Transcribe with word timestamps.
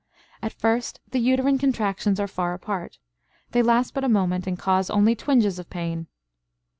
At 0.41 0.53
first 0.53 0.99
the 1.11 1.19
uterine 1.19 1.59
contractions 1.59 2.19
are 2.19 2.25
far 2.27 2.55
apart; 2.55 2.97
they 3.51 3.61
last 3.61 3.93
but 3.93 4.03
a 4.03 4.09
moment 4.09 4.47
and 4.47 4.57
cause 4.57 4.89
only 4.89 5.13
twinges 5.15 5.59
of 5.59 5.69
pain. 5.69 6.07